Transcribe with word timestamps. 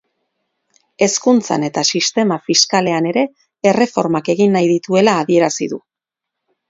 Hezkuntzan 1.05 1.65
eta 1.67 1.83
sistema 1.91 2.37
fiskalean 2.47 3.09
ere 3.11 3.25
erreformak 3.73 4.33
egin 4.35 4.57
nahi 4.59 4.71
dituela 4.73 5.15
adierazi 5.27 5.69
du. 5.75 5.81